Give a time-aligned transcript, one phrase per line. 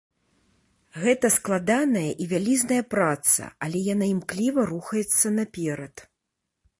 [1.01, 5.95] Гэта складаная і вялізная праца, але яна імкліва рухаецца наперад.